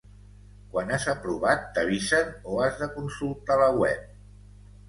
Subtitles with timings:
[0.71, 4.13] Quan has aprovat t'avisen o has de consultar la web?